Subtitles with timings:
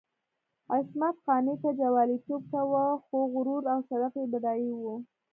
[0.75, 4.93] عصمت قانع که جواليتوب کاوه، خو غرور او شرف یې بډای وو.